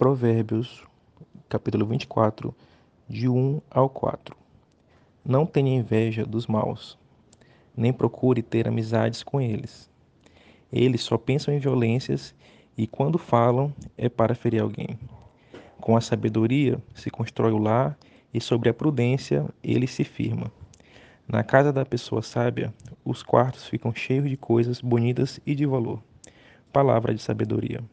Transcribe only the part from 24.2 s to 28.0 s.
de coisas bonitas e de valor. Palavra de sabedoria.